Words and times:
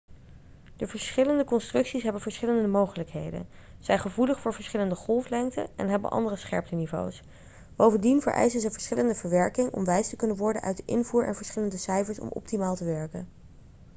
de 0.75 0.87
verschillende 0.87 1.43
constructies 1.43 2.03
hebben 2.03 2.21
verschillende 2.21 2.67
mogelijkheden 2.67 3.47
zijn 3.79 3.99
gevoelig 3.99 4.39
voor 4.39 4.53
verschillende 4.53 4.95
golflengten 4.95 5.69
en 5.75 5.87
hebben 5.89 6.09
andere 6.11 6.35
scherpteniveaus 6.35 7.23
bovendien 7.75 8.21
vereisen 8.21 8.59
ze 8.59 8.71
verschillende 8.71 9.15
verwerking 9.15 9.71
om 9.71 9.85
wijs 9.85 10.09
te 10.09 10.15
kunnen 10.15 10.37
worden 10.37 10.61
uit 10.61 10.77
de 10.77 10.83
invoer 10.85 11.25
en 11.27 11.35
verschillende 11.35 11.77
cijfers 11.77 12.19
om 12.19 12.27
optimaal 12.29 12.75
te 12.75 12.85
werken 12.85 13.29